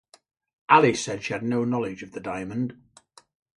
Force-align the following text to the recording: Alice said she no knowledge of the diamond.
Alice 0.67 1.05
said 1.05 1.23
she 1.23 1.37
no 1.37 1.63
knowledge 1.63 2.01
of 2.01 2.11
the 2.11 2.19
diamond. 2.19 2.75